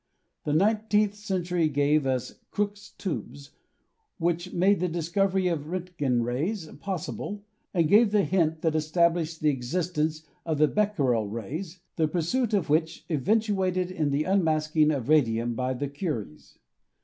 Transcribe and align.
The 0.45 0.53
nineteenth 0.53 1.13
century 1.13 1.69
gave 1.69 2.07
us 2.07 2.39
Crookes' 2.49 2.89
tubes, 2.89 3.51
which 4.17 4.51
made 4.51 4.79
the 4.79 4.87
discovery 4.87 5.47
of 5.47 5.67
Rontgen 5.67 6.23
rays 6.23 6.65
possible 6.79 7.43
and 7.71 7.87
gave 7.87 8.11
the 8.11 8.23
hint 8.23 8.63
that 8.63 8.73
established 8.73 9.41
the 9.41 9.51
existence 9.51 10.23
of 10.43 10.57
the 10.57 10.67
Becquerel 10.67 11.27
rays, 11.31 11.81
the 11.97 12.07
pursuit 12.07 12.51
of 12.55 12.67
which 12.67 13.05
eventuated 13.11 13.91
in 13.91 14.09
the 14.09 14.23
unmasking 14.23 14.89
of 14.89 15.07
radium 15.07 15.53
by 15.53 15.75
the 15.75 15.87
Curies. 15.87 16.57